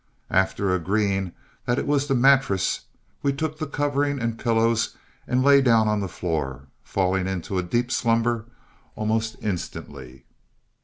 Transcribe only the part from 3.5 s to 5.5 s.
the covering and pillows and